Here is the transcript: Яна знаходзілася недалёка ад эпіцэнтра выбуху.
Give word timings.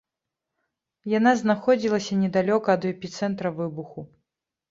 Яна 1.17 1.33
знаходзілася 1.41 2.17
недалёка 2.23 2.69
ад 2.77 2.89
эпіцэнтра 2.95 3.47
выбуху. 3.59 3.99